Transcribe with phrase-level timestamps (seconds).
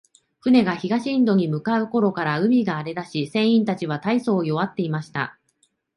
[0.39, 5.37] 船が東インドに向う頃から、海が荒れだし、船員たちは大そう弱っていました。